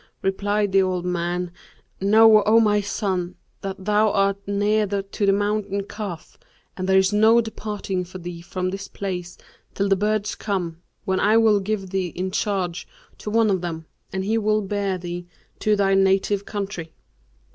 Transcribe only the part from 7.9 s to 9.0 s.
for thee from this